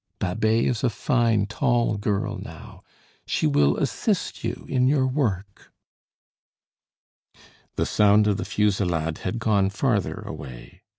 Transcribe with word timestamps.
"Babet 0.17 0.65
is 0.65 0.83
a 0.83 0.89
fine, 0.89 1.45
tall 1.45 1.95
girl 1.95 2.39
now. 2.39 2.81
She 3.27 3.45
will, 3.45 3.77
assist 3.77 4.43
you 4.43 4.65
in 4.67 4.87
your 4.87 5.05
work" 5.05 5.71
The 7.75 7.85
sound 7.85 8.25
of 8.25 8.37
the 8.37 8.45
fusillade 8.45 9.19
had 9.19 9.37
gone 9.37 9.69
farther 9.69 10.15
away. 10.21 10.81